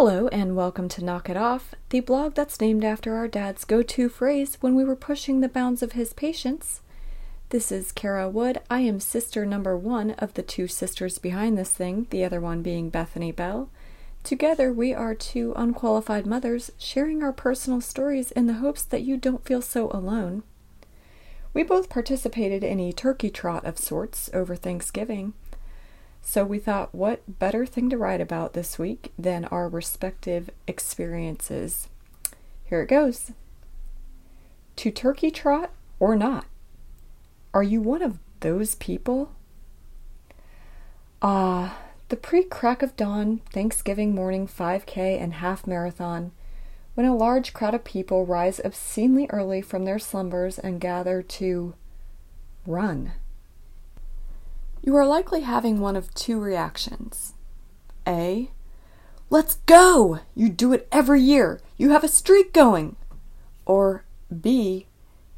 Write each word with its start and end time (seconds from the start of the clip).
Hello, 0.00 0.28
and 0.28 0.54
welcome 0.54 0.88
to 0.90 1.04
Knock 1.04 1.28
It 1.28 1.36
Off, 1.36 1.74
the 1.88 1.98
blog 1.98 2.36
that's 2.36 2.60
named 2.60 2.84
after 2.84 3.16
our 3.16 3.26
dad's 3.26 3.64
go 3.64 3.82
to 3.82 4.08
phrase 4.08 4.56
when 4.60 4.76
we 4.76 4.84
were 4.84 4.94
pushing 4.94 5.40
the 5.40 5.48
bounds 5.48 5.82
of 5.82 5.90
his 5.90 6.12
patience. 6.12 6.82
This 7.48 7.72
is 7.72 7.90
Kara 7.90 8.28
Wood. 8.28 8.60
I 8.70 8.82
am 8.82 9.00
sister 9.00 9.44
number 9.44 9.76
one 9.76 10.12
of 10.12 10.34
the 10.34 10.44
two 10.44 10.68
sisters 10.68 11.18
behind 11.18 11.58
this 11.58 11.72
thing, 11.72 12.06
the 12.10 12.24
other 12.24 12.40
one 12.40 12.62
being 12.62 12.90
Bethany 12.90 13.32
Bell. 13.32 13.70
Together, 14.22 14.72
we 14.72 14.94
are 14.94 15.16
two 15.16 15.52
unqualified 15.56 16.26
mothers 16.26 16.70
sharing 16.78 17.20
our 17.24 17.32
personal 17.32 17.80
stories 17.80 18.30
in 18.30 18.46
the 18.46 18.60
hopes 18.62 18.84
that 18.84 19.02
you 19.02 19.16
don't 19.16 19.44
feel 19.44 19.60
so 19.60 19.90
alone. 19.90 20.44
We 21.52 21.64
both 21.64 21.90
participated 21.90 22.62
in 22.62 22.78
a 22.78 22.92
turkey 22.92 23.30
trot 23.30 23.64
of 23.64 23.78
sorts 23.78 24.30
over 24.32 24.54
Thanksgiving. 24.54 25.32
So 26.28 26.44
we 26.44 26.58
thought, 26.58 26.94
what 26.94 27.38
better 27.38 27.64
thing 27.64 27.88
to 27.88 27.96
write 27.96 28.20
about 28.20 28.52
this 28.52 28.78
week 28.78 29.14
than 29.18 29.46
our 29.46 29.66
respective 29.66 30.50
experiences? 30.66 31.88
Here 32.64 32.82
it 32.82 32.88
goes. 32.88 33.32
To 34.76 34.90
turkey 34.90 35.30
trot 35.30 35.70
or 35.98 36.16
not? 36.16 36.44
Are 37.54 37.62
you 37.62 37.80
one 37.80 38.02
of 38.02 38.18
those 38.40 38.74
people? 38.74 39.32
Ah, 41.22 41.78
the 42.10 42.16
pre 42.16 42.42
crack 42.42 42.82
of 42.82 42.94
dawn 42.94 43.40
Thanksgiving 43.50 44.14
morning 44.14 44.46
5K 44.46 45.18
and 45.18 45.32
half 45.32 45.66
marathon, 45.66 46.32
when 46.92 47.06
a 47.06 47.16
large 47.16 47.54
crowd 47.54 47.72
of 47.72 47.84
people 47.84 48.26
rise 48.26 48.60
obscenely 48.62 49.26
early 49.30 49.62
from 49.62 49.86
their 49.86 49.98
slumbers 49.98 50.58
and 50.58 50.78
gather 50.78 51.22
to 51.22 51.72
run. 52.66 53.12
You 54.88 54.96
are 54.96 55.06
likely 55.06 55.42
having 55.42 55.80
one 55.80 55.96
of 55.96 56.14
two 56.14 56.40
reactions. 56.40 57.34
A. 58.06 58.50
Let's 59.28 59.56
go! 59.66 60.20
You 60.34 60.48
do 60.48 60.72
it 60.72 60.88
every 60.90 61.20
year. 61.20 61.60
You 61.76 61.90
have 61.90 62.04
a 62.04 62.08
streak 62.08 62.54
going. 62.54 62.96
Or 63.66 64.06
B. 64.40 64.86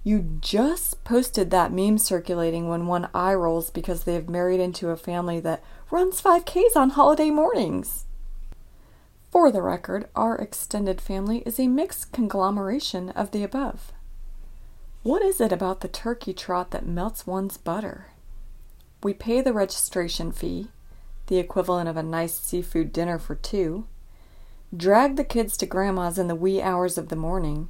You 0.05 0.39
just 0.41 1.03
posted 1.03 1.51
that 1.51 1.73
meme 1.73 1.99
circulating 1.99 2.69
when 2.69 2.87
one 2.87 3.09
eye 3.13 3.35
rolls 3.35 3.73
because 3.73 4.05
they 4.05 4.15
have 4.15 4.29
married 4.29 4.61
into 4.61 4.91
a 4.91 4.97
family 4.97 5.41
that 5.41 5.65
runs 5.91 6.23
5Ks 6.23 6.77
on 6.77 6.91
holiday 6.91 7.31
mornings. 7.31 8.07
For 9.33 9.51
the 9.51 9.63
record, 9.63 10.09
our 10.15 10.37
extended 10.37 11.01
family 11.01 11.39
is 11.45 11.59
a 11.59 11.67
mixed 11.67 12.13
conglomeration 12.13 13.09
of 13.09 13.33
the 13.33 13.43
above. 13.43 13.91
What 15.03 15.23
is 15.23 15.41
it 15.41 15.51
about 15.51 15.81
the 15.81 15.89
turkey 15.89 16.35
trot 16.35 16.71
that 16.71 16.87
melts 16.87 17.27
one's 17.27 17.57
butter? 17.57 18.11
We 19.03 19.15
pay 19.15 19.41
the 19.41 19.53
registration 19.53 20.31
fee, 20.31 20.69
the 21.29 21.39
equivalent 21.39 21.89
of 21.89 21.97
a 21.97 22.03
nice 22.03 22.35
seafood 22.35 22.93
dinner 22.93 23.19
for 23.19 23.35
two, 23.35 23.87
drag 24.77 25.17
the 25.17 25.25
kids 25.25 25.57
to 25.59 25.67
grandma's 25.67 26.19
in 26.19 26.29
the 26.29 26.35
wee 26.35 26.61
hours 26.61 26.99
of 26.99 27.09
the 27.09 27.17
morning, 27.17 27.69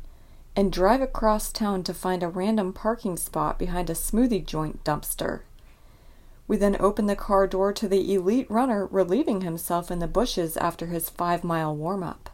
and 0.56 0.72
drive 0.72 1.00
across 1.00 1.52
town 1.52 1.84
to 1.84 1.94
find 1.94 2.22
a 2.22 2.28
random 2.28 2.72
parking 2.72 3.16
spot 3.16 3.58
behind 3.58 3.88
a 3.88 3.94
smoothie 3.94 4.44
joint 4.44 4.82
dumpster. 4.82 5.42
We 6.48 6.56
then 6.56 6.76
open 6.80 7.06
the 7.06 7.14
car 7.14 7.46
door 7.46 7.72
to 7.74 7.86
the 7.86 8.12
elite 8.12 8.50
runner 8.50 8.86
relieving 8.86 9.42
himself 9.42 9.88
in 9.88 10.00
the 10.00 10.08
bushes 10.08 10.56
after 10.56 10.86
his 10.86 11.08
five 11.08 11.44
mile 11.44 11.76
warm 11.76 12.02
up. 12.02 12.30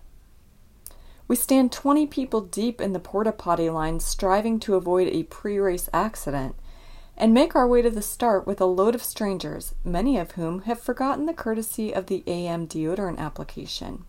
We 1.29 1.37
stand 1.37 1.71
20 1.71 2.07
people 2.07 2.41
deep 2.41 2.81
in 2.81 2.95
the 2.95 2.99
porta 2.99 3.33
potty 3.33 3.69
line 3.69 4.01
striving 4.01 4.59
to 4.61 4.77
avoid 4.77 5.09
a 5.09 5.25
pre 5.25 5.59
race 5.59 5.91
accident 5.93 6.57
and 7.17 7.33
make 7.33 7.55
our 7.55 7.67
way 7.67 7.81
to 7.83 7.91
the 7.91 8.03
start 8.03 8.47
with 8.47 8.61
a 8.61 8.67
load 8.67 8.95
of 8.95 9.03
strangers, 9.03 9.75
many 9.85 10.19
of 10.19 10.33
whom 10.33 10.63
have 10.63 10.81
forgotten 10.81 11.27
the 11.27 11.33
courtesy 11.33 11.93
of 11.93 12.07
the 12.07 12.23
AM 12.27 12.67
deodorant 12.67 13.19
application. 13.19 14.05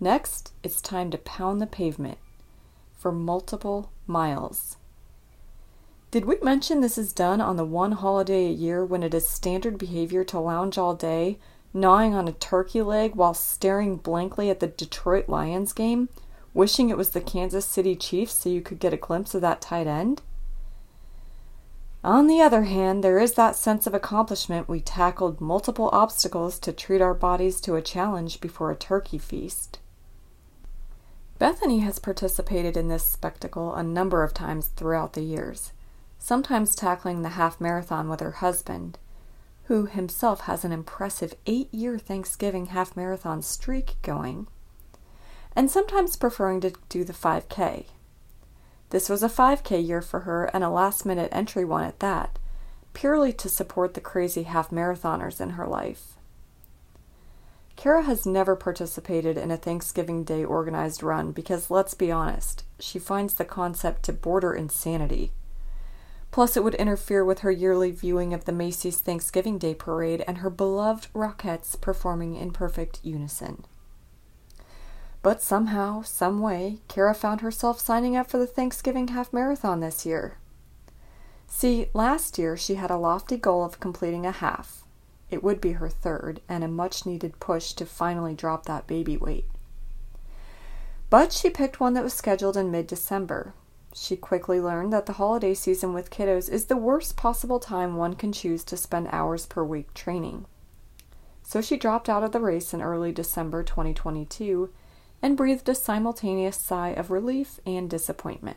Next, 0.00 0.52
it's 0.62 0.80
time 0.80 1.10
to 1.12 1.18
pound 1.18 1.62
the 1.62 1.66
pavement 1.66 2.18
for 2.98 3.12
multiple 3.12 3.92
miles. 4.06 4.76
Did 6.10 6.24
we 6.24 6.38
mention 6.42 6.80
this 6.80 6.98
is 6.98 7.12
done 7.12 7.40
on 7.40 7.56
the 7.56 7.64
one 7.64 7.92
holiday 7.92 8.46
a 8.46 8.52
year 8.52 8.84
when 8.84 9.02
it 9.02 9.14
is 9.14 9.28
standard 9.28 9.78
behavior 9.78 10.24
to 10.24 10.38
lounge 10.38 10.78
all 10.78 10.94
day, 10.94 11.38
gnawing 11.72 12.14
on 12.14 12.26
a 12.26 12.32
turkey 12.32 12.82
leg 12.82 13.14
while 13.14 13.34
staring 13.34 13.96
blankly 13.96 14.50
at 14.50 14.60
the 14.60 14.66
Detroit 14.66 15.28
Lions 15.28 15.72
game, 15.72 16.08
wishing 16.54 16.88
it 16.88 16.96
was 16.96 17.10
the 17.10 17.20
Kansas 17.20 17.66
City 17.66 17.94
Chiefs 17.94 18.32
so 18.32 18.48
you 18.48 18.60
could 18.60 18.78
get 18.78 18.92
a 18.92 18.96
glimpse 18.96 19.34
of 19.34 19.40
that 19.42 19.60
tight 19.60 19.86
end? 19.86 20.22
On 22.06 22.28
the 22.28 22.40
other 22.40 22.62
hand, 22.62 23.02
there 23.02 23.18
is 23.18 23.32
that 23.32 23.56
sense 23.56 23.84
of 23.84 23.92
accomplishment 23.92 24.68
we 24.68 24.80
tackled 24.80 25.40
multiple 25.40 25.90
obstacles 25.92 26.60
to 26.60 26.72
treat 26.72 27.02
our 27.02 27.14
bodies 27.14 27.60
to 27.62 27.74
a 27.74 27.82
challenge 27.82 28.40
before 28.40 28.70
a 28.70 28.76
turkey 28.76 29.18
feast. 29.18 29.80
Bethany 31.40 31.80
has 31.80 31.98
participated 31.98 32.76
in 32.76 32.86
this 32.86 33.02
spectacle 33.02 33.74
a 33.74 33.82
number 33.82 34.22
of 34.22 34.32
times 34.32 34.68
throughout 34.68 35.14
the 35.14 35.22
years, 35.22 35.72
sometimes 36.16 36.76
tackling 36.76 37.22
the 37.22 37.30
half 37.30 37.60
marathon 37.60 38.08
with 38.08 38.20
her 38.20 38.30
husband, 38.38 39.00
who 39.64 39.86
himself 39.86 40.42
has 40.42 40.64
an 40.64 40.70
impressive 40.70 41.34
eight 41.46 41.74
year 41.74 41.98
Thanksgiving 41.98 42.66
half 42.66 42.94
marathon 42.96 43.42
streak 43.42 43.96
going, 44.02 44.46
and 45.56 45.68
sometimes 45.68 46.14
preferring 46.14 46.60
to 46.60 46.72
do 46.88 47.02
the 47.02 47.12
5K. 47.12 47.86
This 48.90 49.08
was 49.08 49.22
a 49.22 49.28
5K 49.28 49.86
year 49.86 50.00
for 50.00 50.20
her 50.20 50.44
and 50.46 50.62
a 50.62 50.70
last 50.70 51.04
minute 51.04 51.28
entry 51.32 51.64
one 51.64 51.84
at 51.84 52.00
that, 52.00 52.38
purely 52.92 53.32
to 53.32 53.48
support 53.48 53.94
the 53.94 54.00
crazy 54.00 54.44
half 54.44 54.70
marathoners 54.70 55.40
in 55.40 55.50
her 55.50 55.66
life. 55.66 56.16
Kara 57.74 58.02
has 58.02 58.24
never 58.24 58.56
participated 58.56 59.36
in 59.36 59.50
a 59.50 59.56
Thanksgiving 59.56 60.24
Day 60.24 60.42
organized 60.42 61.02
run 61.02 61.32
because, 61.32 61.70
let's 61.70 61.92
be 61.92 62.10
honest, 62.10 62.64
she 62.80 62.98
finds 62.98 63.34
the 63.34 63.44
concept 63.44 64.02
to 64.04 64.12
border 64.14 64.54
insanity. 64.54 65.32
Plus, 66.30 66.56
it 66.56 66.64
would 66.64 66.74
interfere 66.74 67.24
with 67.24 67.40
her 67.40 67.50
yearly 67.50 67.90
viewing 67.90 68.32
of 68.32 68.44
the 68.44 68.52
Macy's 68.52 68.98
Thanksgiving 68.98 69.58
Day 69.58 69.74
Parade 69.74 70.24
and 70.26 70.38
her 70.38 70.50
beloved 70.50 71.08
Rockettes 71.14 71.78
performing 71.80 72.34
in 72.34 72.50
perfect 72.50 73.00
unison. 73.02 73.64
But 75.22 75.42
somehow, 75.42 76.02
some 76.02 76.40
way, 76.40 76.78
Kara 76.88 77.14
found 77.14 77.40
herself 77.40 77.80
signing 77.80 78.16
up 78.16 78.30
for 78.30 78.38
the 78.38 78.46
Thanksgiving 78.46 79.08
half 79.08 79.32
marathon 79.32 79.80
this 79.80 80.06
year. 80.06 80.38
See, 81.48 81.88
last 81.94 82.38
year 82.38 82.56
she 82.56 82.74
had 82.74 82.90
a 82.90 82.96
lofty 82.96 83.36
goal 83.36 83.64
of 83.64 83.80
completing 83.80 84.26
a 84.26 84.32
half. 84.32 84.84
It 85.30 85.42
would 85.42 85.60
be 85.60 85.72
her 85.72 85.88
third, 85.88 86.40
and 86.48 86.62
a 86.62 86.68
much 86.68 87.06
needed 87.06 87.40
push 87.40 87.72
to 87.72 87.86
finally 87.86 88.34
drop 88.34 88.66
that 88.66 88.86
baby 88.86 89.16
weight. 89.16 89.46
But 91.10 91.32
she 91.32 91.50
picked 91.50 91.80
one 91.80 91.94
that 91.94 92.04
was 92.04 92.14
scheduled 92.14 92.56
in 92.56 92.70
mid 92.70 92.86
December. 92.86 93.54
She 93.94 94.16
quickly 94.16 94.60
learned 94.60 94.92
that 94.92 95.06
the 95.06 95.14
holiday 95.14 95.54
season 95.54 95.94
with 95.94 96.10
kiddos 96.10 96.50
is 96.50 96.66
the 96.66 96.76
worst 96.76 97.16
possible 97.16 97.58
time 97.58 97.96
one 97.96 98.14
can 98.14 98.32
choose 98.32 98.62
to 98.64 98.76
spend 98.76 99.08
hours 99.10 99.46
per 99.46 99.64
week 99.64 99.94
training. 99.94 100.44
So 101.42 101.60
she 101.60 101.76
dropped 101.76 102.08
out 102.08 102.22
of 102.22 102.32
the 102.32 102.40
race 102.40 102.74
in 102.74 102.82
early 102.82 103.12
December 103.12 103.62
2022 103.62 104.68
and 105.22 105.36
breathed 105.36 105.68
a 105.68 105.74
simultaneous 105.74 106.56
sigh 106.56 106.90
of 106.90 107.10
relief 107.10 107.60
and 107.66 107.88
disappointment. 107.90 108.56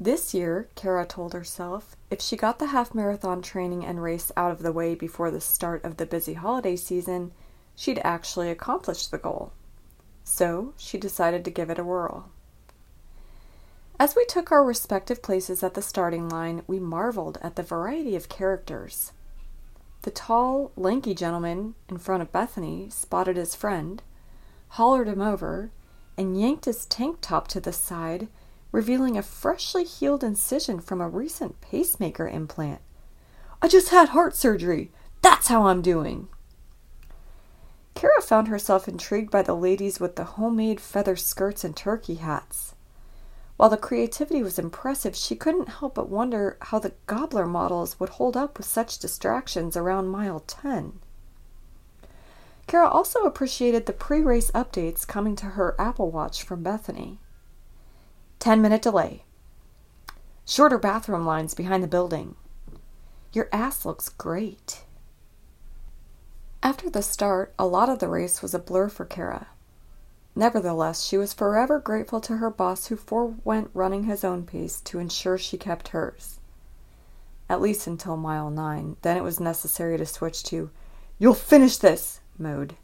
This 0.00 0.34
year, 0.34 0.68
Kara 0.74 1.06
told 1.06 1.32
herself, 1.32 1.96
if 2.10 2.20
she 2.20 2.36
got 2.36 2.58
the 2.58 2.66
half 2.68 2.94
marathon 2.94 3.40
training 3.40 3.84
and 3.84 4.02
race 4.02 4.32
out 4.36 4.50
of 4.50 4.62
the 4.62 4.72
way 4.72 4.94
before 4.94 5.30
the 5.30 5.40
start 5.40 5.84
of 5.84 5.96
the 5.96 6.06
busy 6.06 6.34
holiday 6.34 6.74
season, 6.74 7.30
she'd 7.76 8.00
actually 8.02 8.50
accomplished 8.50 9.10
the 9.10 9.18
goal. 9.18 9.52
So 10.24 10.74
she 10.76 10.98
decided 10.98 11.44
to 11.44 11.50
give 11.50 11.70
it 11.70 11.78
a 11.78 11.84
whirl. 11.84 12.30
As 13.98 14.16
we 14.16 14.24
took 14.24 14.50
our 14.50 14.64
respective 14.64 15.22
places 15.22 15.62
at 15.62 15.74
the 15.74 15.82
starting 15.82 16.28
line, 16.28 16.62
we 16.66 16.80
marveled 16.80 17.38
at 17.40 17.54
the 17.54 17.62
variety 17.62 18.16
of 18.16 18.28
characters. 18.28 19.12
The 20.02 20.10
tall, 20.10 20.72
lanky 20.74 21.14
gentleman 21.14 21.76
in 21.88 21.98
front 21.98 22.22
of 22.22 22.32
Bethany 22.32 22.88
spotted 22.90 23.36
his 23.36 23.54
friend, 23.54 24.02
hollered 24.76 25.06
him 25.06 25.20
over, 25.20 25.70
and 26.16 26.40
yanked 26.40 26.64
his 26.64 26.86
tank 26.86 27.18
top 27.20 27.46
to 27.46 27.60
the 27.60 27.72
side, 27.72 28.26
revealing 28.70 29.18
a 29.18 29.22
freshly 29.22 29.84
healed 29.84 30.24
incision 30.24 30.80
from 30.80 30.98
a 30.98 31.08
recent 31.08 31.60
pacemaker 31.60 32.26
implant. 32.26 32.80
I 33.60 33.68
just 33.68 33.90
had 33.90 34.08
heart 34.08 34.34
surgery. 34.34 34.90
That's 35.20 35.48
how 35.48 35.66
I'm 35.66 35.82
doing. 35.82 36.28
Kara 37.94 38.22
found 38.22 38.48
herself 38.48 38.88
intrigued 38.88 39.30
by 39.30 39.42
the 39.42 39.54
ladies 39.54 40.00
with 40.00 40.16
the 40.16 40.24
homemade 40.24 40.80
feather 40.80 41.16
skirts 41.16 41.64
and 41.64 41.76
turkey 41.76 42.14
hats. 42.14 42.74
While 43.58 43.68
the 43.68 43.76
creativity 43.76 44.42
was 44.42 44.58
impressive, 44.58 45.14
she 45.14 45.36
couldn't 45.36 45.68
help 45.68 45.96
but 45.96 46.08
wonder 46.08 46.56
how 46.62 46.78
the 46.78 46.94
gobbler 47.06 47.46
models 47.46 48.00
would 48.00 48.08
hold 48.08 48.38
up 48.38 48.56
with 48.56 48.66
such 48.66 48.98
distractions 48.98 49.76
around 49.76 50.08
mile 50.08 50.40
10. 50.40 50.98
Kara 52.66 52.88
also 52.88 53.20
appreciated 53.20 53.86
the 53.86 53.92
pre 53.92 54.20
race 54.20 54.50
updates 54.52 55.06
coming 55.06 55.36
to 55.36 55.46
her 55.46 55.74
Apple 55.78 56.10
Watch 56.10 56.42
from 56.42 56.62
Bethany. 56.62 57.18
10 58.38 58.60
minute 58.62 58.82
delay. 58.82 59.24
Shorter 60.44 60.78
bathroom 60.78 61.24
lines 61.24 61.54
behind 61.54 61.82
the 61.82 61.88
building. 61.88 62.34
Your 63.32 63.48
ass 63.52 63.84
looks 63.84 64.08
great. 64.08 64.84
After 66.62 66.90
the 66.90 67.02
start, 67.02 67.54
a 67.58 67.66
lot 67.66 67.88
of 67.88 67.98
the 67.98 68.08
race 68.08 68.42
was 68.42 68.54
a 68.54 68.58
blur 68.58 68.88
for 68.88 69.04
Kara. 69.04 69.48
Nevertheless, 70.34 71.02
she 71.02 71.18
was 71.18 71.32
forever 71.34 71.78
grateful 71.78 72.20
to 72.22 72.38
her 72.38 72.50
boss 72.50 72.86
who 72.86 72.96
forewent 72.96 73.70
running 73.74 74.04
his 74.04 74.24
own 74.24 74.44
pace 74.44 74.80
to 74.82 74.98
ensure 74.98 75.36
she 75.36 75.58
kept 75.58 75.88
hers. 75.88 76.40
At 77.48 77.60
least 77.60 77.86
until 77.86 78.16
mile 78.16 78.48
nine, 78.48 78.96
then 79.02 79.16
it 79.16 79.22
was 79.22 79.38
necessary 79.38 79.98
to 79.98 80.06
switch 80.06 80.42
to 80.44 80.70
You'll 81.18 81.34
finish 81.34 81.76
this 81.76 82.21
mode. 82.42 82.74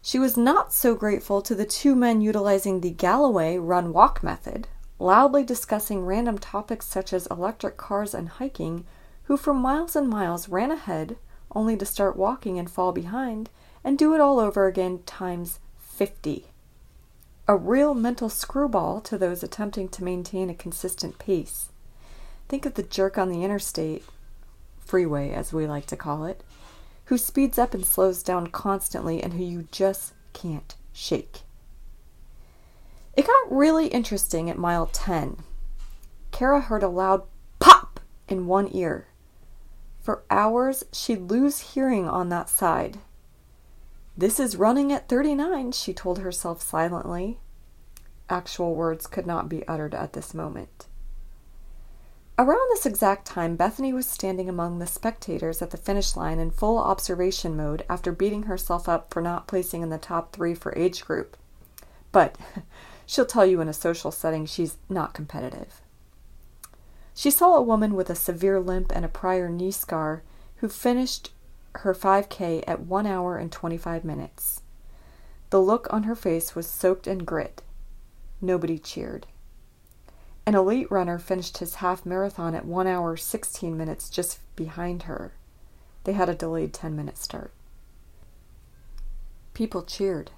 She 0.00 0.18
was 0.18 0.36
not 0.36 0.72
so 0.72 0.94
grateful 0.94 1.42
to 1.42 1.54
the 1.54 1.64
two 1.64 1.94
men 1.94 2.20
utilizing 2.20 2.80
the 2.80 2.90
Galloway 2.90 3.58
run 3.58 3.92
walk 3.92 4.22
method, 4.22 4.66
loudly 4.98 5.44
discussing 5.44 6.04
random 6.04 6.38
topics 6.38 6.86
such 6.86 7.12
as 7.12 7.26
electric 7.26 7.76
cars 7.76 8.14
and 8.14 8.28
hiking, 8.28 8.84
who 9.24 9.36
for 9.36 9.54
miles 9.54 9.94
and 9.94 10.08
miles 10.08 10.48
ran 10.48 10.70
ahead 10.72 11.16
only 11.54 11.76
to 11.76 11.86
start 11.86 12.16
walking 12.16 12.58
and 12.58 12.70
fall 12.70 12.92
behind 12.92 13.50
and 13.84 13.98
do 13.98 14.14
it 14.14 14.20
all 14.20 14.40
over 14.40 14.66
again 14.66 15.00
times 15.06 15.60
50. 15.78 16.46
A 17.48 17.56
real 17.56 17.94
mental 17.94 18.28
screwball 18.28 19.00
to 19.02 19.18
those 19.18 19.42
attempting 19.42 19.88
to 19.90 20.04
maintain 20.04 20.48
a 20.48 20.54
consistent 20.54 21.18
pace. 21.18 21.68
Think 22.48 22.66
of 22.66 22.74
the 22.74 22.82
jerk 22.82 23.18
on 23.18 23.28
the 23.28 23.44
interstate, 23.44 24.04
freeway 24.80 25.30
as 25.30 25.52
we 25.52 25.66
like 25.66 25.86
to 25.86 25.96
call 25.96 26.24
it, 26.24 26.42
who 27.12 27.18
speeds 27.18 27.58
up 27.58 27.74
and 27.74 27.84
slows 27.84 28.22
down 28.22 28.46
constantly 28.46 29.22
and 29.22 29.34
who 29.34 29.44
you 29.44 29.68
just 29.70 30.14
can't 30.32 30.76
shake. 30.94 31.42
It 33.14 33.26
got 33.26 33.52
really 33.54 33.88
interesting 33.88 34.48
at 34.48 34.56
mile 34.56 34.86
10. 34.86 35.36
Kara 36.30 36.62
heard 36.62 36.82
a 36.82 36.88
loud 36.88 37.24
pop 37.58 38.00
in 38.28 38.46
one 38.46 38.66
ear. 38.72 39.08
For 40.00 40.22
hours, 40.30 40.84
she'd 40.90 41.30
lose 41.30 41.74
hearing 41.74 42.08
on 42.08 42.30
that 42.30 42.48
side. 42.48 42.96
This 44.16 44.40
is 44.40 44.56
running 44.56 44.90
at 44.90 45.10
39, 45.10 45.72
she 45.72 45.92
told 45.92 46.20
herself 46.20 46.62
silently. 46.62 47.40
Actual 48.30 48.74
words 48.74 49.06
could 49.06 49.26
not 49.26 49.50
be 49.50 49.68
uttered 49.68 49.94
at 49.94 50.14
this 50.14 50.32
moment. 50.32 50.86
Around 52.38 52.70
this 52.70 52.86
exact 52.86 53.26
time, 53.26 53.56
Bethany 53.56 53.92
was 53.92 54.06
standing 54.06 54.48
among 54.48 54.78
the 54.78 54.86
spectators 54.86 55.60
at 55.60 55.70
the 55.70 55.76
finish 55.76 56.16
line 56.16 56.38
in 56.38 56.50
full 56.50 56.78
observation 56.78 57.56
mode 57.56 57.84
after 57.90 58.10
beating 58.10 58.44
herself 58.44 58.88
up 58.88 59.12
for 59.12 59.20
not 59.20 59.46
placing 59.46 59.82
in 59.82 59.90
the 59.90 59.98
top 59.98 60.32
three 60.32 60.54
for 60.54 60.76
age 60.76 61.04
group. 61.04 61.36
But 62.10 62.36
she'll 63.06 63.26
tell 63.26 63.44
you 63.44 63.60
in 63.60 63.68
a 63.68 63.74
social 63.74 64.10
setting 64.10 64.46
she's 64.46 64.78
not 64.88 65.12
competitive. 65.12 65.82
She 67.14 67.30
saw 67.30 67.54
a 67.54 67.62
woman 67.62 67.94
with 67.94 68.08
a 68.08 68.14
severe 68.14 68.58
limp 68.58 68.92
and 68.94 69.04
a 69.04 69.08
prior 69.08 69.50
knee 69.50 69.70
scar 69.70 70.22
who 70.56 70.68
finished 70.68 71.32
her 71.76 71.92
5K 71.92 72.64
at 72.66 72.80
1 72.80 73.06
hour 73.06 73.36
and 73.36 73.52
25 73.52 74.04
minutes. 74.04 74.62
The 75.50 75.60
look 75.60 75.86
on 75.92 76.04
her 76.04 76.14
face 76.14 76.54
was 76.54 76.66
soaked 76.66 77.06
in 77.06 77.24
grit. 77.24 77.60
Nobody 78.40 78.78
cheered. 78.78 79.26
An 80.44 80.54
elite 80.54 80.90
runner 80.90 81.18
finished 81.18 81.58
his 81.58 81.76
half 81.76 82.04
marathon 82.04 82.54
at 82.54 82.66
1 82.66 82.86
hour 82.86 83.16
16 83.16 83.76
minutes 83.76 84.10
just 84.10 84.40
behind 84.56 85.04
her. 85.04 85.32
They 86.04 86.12
had 86.12 86.28
a 86.28 86.34
delayed 86.34 86.72
10 86.72 86.96
minute 86.96 87.16
start. 87.16 87.52
People 89.54 89.82
cheered. 89.82 90.32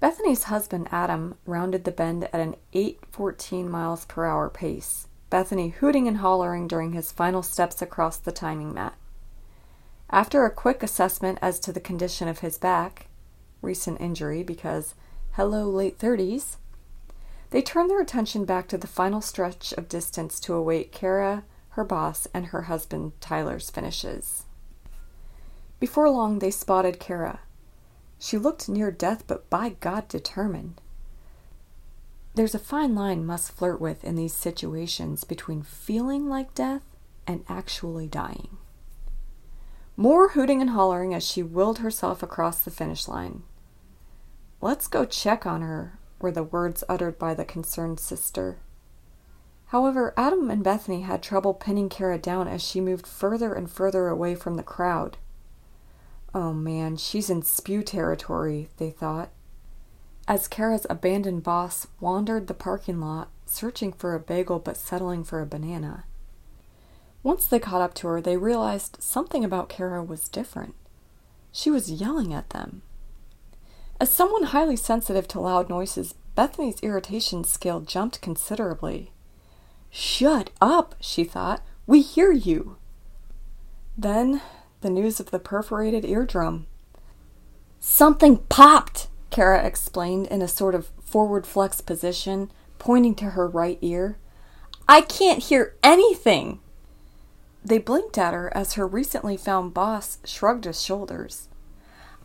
Bethany's 0.00 0.44
husband 0.44 0.88
Adam 0.90 1.36
rounded 1.46 1.84
the 1.84 1.92
bend 1.92 2.24
at 2.24 2.40
an 2.40 2.56
8:14 2.72 3.70
miles 3.70 4.04
per 4.04 4.26
hour 4.26 4.50
pace. 4.50 5.06
Bethany 5.30 5.68
hooting 5.68 6.08
and 6.08 6.18
hollering 6.18 6.66
during 6.66 6.92
his 6.92 7.12
final 7.12 7.42
steps 7.42 7.80
across 7.80 8.18
the 8.18 8.32
timing 8.32 8.74
mat. 8.74 8.94
After 10.10 10.44
a 10.44 10.50
quick 10.50 10.82
assessment 10.82 11.38
as 11.40 11.58
to 11.60 11.72
the 11.72 11.80
condition 11.80 12.28
of 12.28 12.40
his 12.40 12.58
back, 12.58 13.06
recent 13.62 14.00
injury 14.00 14.42
because 14.42 14.94
hello 15.32 15.70
late 15.70 15.98
30s, 15.98 16.56
they 17.52 17.62
turned 17.62 17.90
their 17.90 18.00
attention 18.00 18.46
back 18.46 18.66
to 18.68 18.78
the 18.78 18.86
final 18.86 19.20
stretch 19.20 19.72
of 19.74 19.88
distance 19.88 20.40
to 20.40 20.54
await 20.54 20.90
Kara, 20.90 21.44
her 21.70 21.84
boss, 21.84 22.26
and 22.32 22.46
her 22.46 22.62
husband 22.62 23.12
Tyler's 23.20 23.68
finishes. 23.68 24.46
Before 25.78 26.08
long, 26.08 26.38
they 26.38 26.50
spotted 26.50 26.98
Kara. 26.98 27.40
She 28.18 28.38
looked 28.38 28.70
near 28.70 28.90
death, 28.90 29.24
but 29.26 29.50
by 29.50 29.70
God 29.80 30.08
determined. 30.08 30.80
There's 32.34 32.54
a 32.54 32.58
fine 32.58 32.94
line 32.94 33.26
must 33.26 33.52
flirt 33.52 33.80
with 33.80 34.02
in 34.02 34.16
these 34.16 34.32
situations 34.32 35.22
between 35.22 35.62
feeling 35.62 36.30
like 36.30 36.54
death 36.54 36.84
and 37.26 37.44
actually 37.48 38.08
dying. 38.08 38.56
More 39.94 40.30
hooting 40.30 40.62
and 40.62 40.70
hollering 40.70 41.12
as 41.12 41.22
she 41.22 41.42
willed 41.42 41.80
herself 41.80 42.22
across 42.22 42.60
the 42.60 42.70
finish 42.70 43.06
line. 43.06 43.42
Let's 44.62 44.86
go 44.86 45.04
check 45.04 45.44
on 45.44 45.60
her, 45.60 45.98
were 46.22 46.30
the 46.30 46.42
words 46.42 46.84
uttered 46.88 47.18
by 47.18 47.34
the 47.34 47.44
concerned 47.44 48.00
sister. 48.00 48.58
However, 49.66 50.14
Adam 50.16 50.50
and 50.50 50.62
Bethany 50.62 51.00
had 51.00 51.22
trouble 51.22 51.54
pinning 51.54 51.88
Kara 51.88 52.18
down 52.18 52.46
as 52.46 52.62
she 52.62 52.80
moved 52.80 53.06
further 53.06 53.54
and 53.54 53.70
further 53.70 54.08
away 54.08 54.34
from 54.34 54.56
the 54.56 54.62
crowd. 54.62 55.16
Oh 56.34 56.52
man, 56.52 56.96
she's 56.96 57.28
in 57.28 57.42
spew 57.42 57.82
territory, 57.82 58.68
they 58.76 58.90
thought. 58.90 59.30
As 60.28 60.46
Kara's 60.46 60.86
abandoned 60.88 61.42
boss 61.42 61.86
wandered 62.00 62.46
the 62.46 62.54
parking 62.54 63.00
lot, 63.00 63.28
searching 63.44 63.92
for 63.92 64.14
a 64.14 64.20
bagel 64.20 64.58
but 64.58 64.76
settling 64.76 65.24
for 65.24 65.40
a 65.40 65.46
banana. 65.46 66.04
Once 67.22 67.46
they 67.46 67.58
caught 67.58 67.82
up 67.82 67.94
to 67.94 68.08
her, 68.08 68.20
they 68.20 68.36
realized 68.36 68.96
something 69.00 69.44
about 69.44 69.68
Kara 69.68 70.02
was 70.02 70.28
different. 70.28 70.74
She 71.50 71.70
was 71.70 71.90
yelling 71.90 72.32
at 72.32 72.50
them. 72.50 72.82
As 74.02 74.10
someone 74.10 74.42
highly 74.42 74.74
sensitive 74.74 75.28
to 75.28 75.38
loud 75.38 75.68
noises, 75.68 76.16
Bethany's 76.34 76.80
irritation 76.82 77.44
scale 77.44 77.80
jumped 77.80 78.20
considerably. 78.20 79.12
Shut 79.90 80.50
up, 80.60 80.96
she 80.98 81.22
thought. 81.22 81.62
We 81.86 82.00
hear 82.02 82.32
you. 82.32 82.78
Then 83.96 84.42
the 84.80 84.90
news 84.90 85.20
of 85.20 85.30
the 85.30 85.38
perforated 85.38 86.04
eardrum. 86.04 86.66
Something 87.78 88.38
popped, 88.38 89.06
Kara 89.30 89.64
explained 89.64 90.26
in 90.26 90.42
a 90.42 90.48
sort 90.48 90.74
of 90.74 90.90
forward 91.00 91.46
flex 91.46 91.80
position, 91.80 92.50
pointing 92.80 93.14
to 93.14 93.26
her 93.26 93.46
right 93.46 93.78
ear. 93.82 94.18
I 94.88 95.02
can't 95.02 95.44
hear 95.44 95.76
anything. 95.80 96.58
They 97.64 97.78
blinked 97.78 98.18
at 98.18 98.34
her 98.34 98.52
as 98.52 98.72
her 98.72 98.84
recently 98.84 99.36
found 99.36 99.72
boss 99.72 100.18
shrugged 100.24 100.64
his 100.64 100.82
shoulders. 100.82 101.48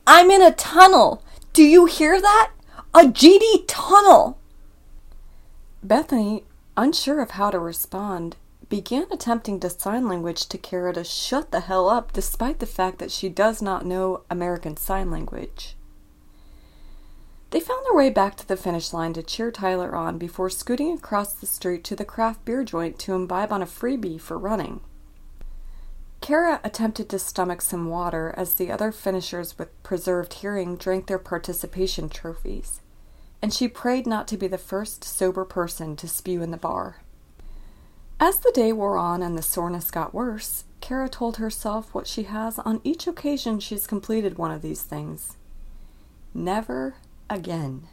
I'm 0.08 0.32
in 0.32 0.42
a 0.42 0.54
tunnel. 0.54 1.22
Do 1.58 1.64
you 1.64 1.86
hear 1.86 2.22
that? 2.22 2.52
A 2.94 3.06
GD 3.06 3.64
tunnel. 3.66 4.38
Bethany, 5.82 6.44
unsure 6.78 7.20
of 7.20 7.32
how 7.32 7.50
to 7.50 7.58
respond, 7.58 8.36
began 8.70 9.08
attempting 9.12 9.60
to 9.62 9.72
sign 9.72 10.08
language 10.08 10.46
to 10.50 10.60
Kara 10.60 10.94
to 10.94 11.04
shut 11.04 11.50
the 11.50 11.62
hell 11.62 11.90
up 11.90 12.14
despite 12.14 12.60
the 12.60 12.68
fact 12.68 13.00
that 13.00 13.10
she 13.10 13.28
does 13.28 13.60
not 13.60 13.88
know 13.88 14.22
American 14.30 14.78
Sign 14.78 15.10
Language. 15.10 15.76
They 17.50 17.60
found 17.60 17.84
their 17.88 17.98
way 17.98 18.12
back 18.12 18.36
to 18.36 18.48
the 18.48 18.56
finish 18.56 18.94
line 18.94 19.14
to 19.14 19.24
cheer 19.24 19.50
Tyler 19.50 19.96
on 19.96 20.20
before 20.20 20.52
scooting 20.52 20.94
across 20.94 21.34
the 21.34 21.48
street 21.48 21.84
to 21.86 21.96
the 21.96 22.06
craft 22.06 22.46
beer 22.46 22.64
joint 22.64 23.00
to 23.00 23.16
imbibe 23.16 23.52
on 23.52 23.64
a 23.64 23.66
freebie 23.66 24.22
for 24.22 24.38
running. 24.38 24.82
Kara 26.28 26.60
attempted 26.62 27.08
to 27.08 27.20
stomach 27.20 27.62
some 27.62 27.90
water 27.90 28.34
as 28.36 28.56
the 28.56 28.70
other 28.70 28.92
finishers 28.92 29.58
with 29.58 29.82
preserved 29.82 30.34
hearing 30.34 30.76
drank 30.76 31.08
their 31.08 31.18
participation 31.18 32.10
trophies, 32.10 32.82
and 33.42 33.54
she 33.54 33.70
prayed 33.70 34.06
not 34.06 34.28
to 34.28 34.36
be 34.36 34.46
the 34.46 34.58
first 34.58 35.06
sober 35.06 35.46
person 35.46 35.96
to 35.96 36.06
spew 36.06 36.42
in 36.42 36.52
the 36.52 36.58
bar. 36.58 36.98
As 38.20 38.40
the 38.40 38.52
day 38.52 38.74
wore 38.74 38.98
on 38.98 39.24
and 39.24 39.38
the 39.38 39.42
soreness 39.42 39.90
got 39.90 40.14
worse, 40.14 40.66
Kara 40.82 41.08
told 41.08 41.38
herself 41.38 41.96
what 41.96 42.08
she 42.08 42.24
has 42.24 42.60
on 42.60 42.82
each 42.84 43.08
occasion 43.08 43.62
she's 43.62 43.88
completed 43.88 44.38
one 44.38 44.52
of 44.52 44.62
these 44.62 44.82
things. 44.82 45.38
Never 46.34 46.96
again. 47.30 47.88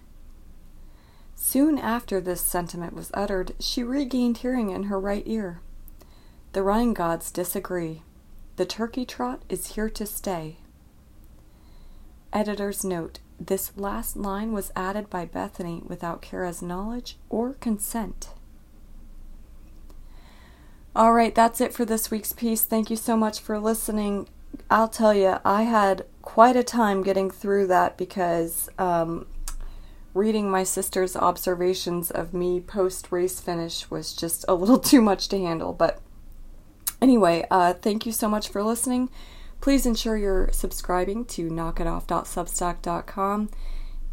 Soon 1.37 1.79
after 1.79 2.21
this 2.21 2.41
sentiment 2.41 2.95
was 2.95 3.13
uttered, 3.15 3.53
she 3.61 3.85
regained 3.85 4.39
hearing 4.39 4.71
in 4.71 4.85
her 4.85 4.99
right 4.99 5.23
ear. 5.25 5.61
The 6.53 6.65
running 6.65 6.95
gods 6.95 7.31
disagree. 7.31 8.03
The 8.57 8.67
turkey 8.67 9.05
trot 9.05 9.43
is 9.49 9.75
here 9.75 9.91
to 9.91 10.07
stay. 10.07 10.57
Editor's 12.33 12.85
note 12.85 13.19
this 13.41 13.73
last 13.77 14.17
line 14.17 14.53
was 14.53 14.73
added 14.77 15.11
by 15.11 15.25
Bethany 15.25 15.83
without 15.85 16.23
Kara's 16.23 16.63
knowledge 16.63 17.17
or 17.29 17.55
consent. 17.55 18.31
All 20.95 21.13
right, 21.13 21.35
that's 21.35 21.61
it 21.61 21.73
for 21.73 21.85
this 21.85 22.13
week's 22.13 22.33
piece. 22.33 22.63
Thank 22.63 22.91
you 22.91 22.97
so 22.97 23.17
much 23.17 23.41
for 23.41 23.59
listening. 23.59 24.29
I'll 24.71 24.89
tell 24.89 25.13
you, 25.13 25.39
I 25.45 25.63
had 25.63 26.07
quite 26.23 26.55
a 26.55 26.63
time 26.63 27.03
getting 27.03 27.31
through 27.31 27.67
that 27.67 27.99
because 27.99 28.69
um, 28.79 29.27
reading 30.15 30.49
my 30.49 30.63
sister's 30.63 31.17
observations 31.17 32.13
of 32.13 32.33
me 32.33 32.61
post 32.61 33.11
race 33.11 33.41
finish 33.41 33.91
was 33.91 34.15
just 34.15 34.45
a 34.47 34.55
little 34.55 34.79
too 34.91 35.03
much 35.03 35.29
to 35.29 35.39
handle. 35.39 35.73
But 35.73 36.01
anyway, 37.05 37.47
uh, 37.51 37.75
thank 37.75 38.07
you 38.07 38.13
so 38.13 38.31
much 38.31 38.49
for 38.49 38.63
listening. 38.63 39.11
Please 39.61 39.85
ensure 39.85 40.17
you're 40.17 40.49
subscribing 40.53 41.27
to 41.27 41.51
knockitoff.substack.com, 41.51 43.51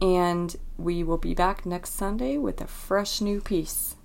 and 0.01 0.55
we 0.77 1.03
will 1.03 1.17
be 1.17 1.33
back 1.33 1.65
next 1.65 1.93
Sunday 1.93 2.38
with 2.38 2.60
a 2.60 2.67
fresh 2.67 3.21
new 3.21 3.39
piece. 3.39 3.95